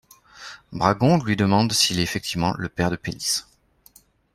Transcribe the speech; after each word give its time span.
Bragon 0.71 1.23
lui 1.23 1.35
demande 1.35 1.71
s'il 1.73 1.99
est 1.99 2.01
effectivement 2.01 2.55
le 2.57 2.69
père 2.69 2.89
de 2.89 2.95
Pélisse. 2.95 3.47